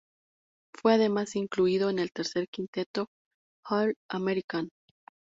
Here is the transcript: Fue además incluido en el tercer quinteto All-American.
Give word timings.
Fue 0.73 0.93
además 0.95 1.35
incluido 1.35 1.91
en 1.91 1.99
el 1.99 2.11
tercer 2.11 2.47
quinteto 2.49 3.05
All-American. 3.65 4.71